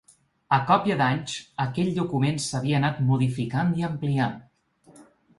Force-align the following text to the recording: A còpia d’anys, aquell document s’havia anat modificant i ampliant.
A 0.55 0.57
còpia 0.69 0.93
d’anys, 1.01 1.33
aquell 1.65 1.91
document 1.97 2.41
s’havia 2.45 2.79
anat 2.81 2.97
modificant 3.09 3.69
i 3.83 3.85
ampliant. 3.89 4.41